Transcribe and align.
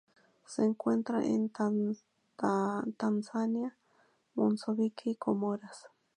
Se 0.47 0.63
encuentra 0.63 1.23
en 1.23 1.51
Tanzania, 2.97 3.77
Mozambique 4.33 5.11
y 5.11 5.15
Comoras. 5.15 5.85